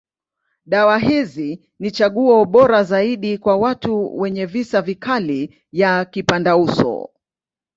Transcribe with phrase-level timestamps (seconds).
[0.65, 7.09] Dawa hizi ni chaguo bora zaidi kwa watu wenye visa vikali ya kipandauso.